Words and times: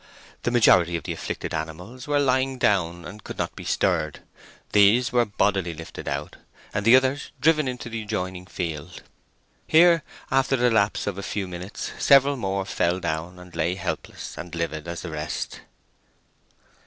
The 0.41 0.49
majority 0.49 0.95
of 0.97 1.03
the 1.03 1.11
afflicted 1.13 1.53
animals 1.53 2.07
were 2.07 2.17
lying 2.19 2.57
down, 2.57 3.05
and 3.05 3.23
could 3.23 3.37
not 3.37 3.55
be 3.55 3.63
stirred. 3.63 4.21
These 4.71 5.11
were 5.11 5.25
bodily 5.25 5.75
lifted 5.75 6.07
out, 6.07 6.37
and 6.73 6.85
the 6.85 6.95
others 6.95 7.31
driven 7.39 7.67
into 7.67 7.87
the 7.87 8.01
adjoining 8.01 8.47
field. 8.47 9.03
Here, 9.67 10.01
after 10.31 10.55
the 10.55 10.71
lapse 10.71 11.05
of 11.05 11.19
a 11.19 11.21
few 11.21 11.47
minutes, 11.47 11.91
several 11.99 12.35
more 12.35 12.65
fell 12.65 12.99
down, 12.99 13.37
and 13.37 13.55
lay 13.55 13.75
helpless 13.75 14.35
and 14.39 14.55
livid 14.55 14.87
as 14.87 15.03
the 15.03 15.11
rest. 15.11 15.59